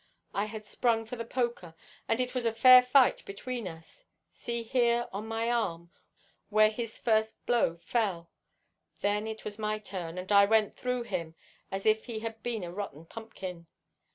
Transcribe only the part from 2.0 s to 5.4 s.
and it was a fair fight between us. See here on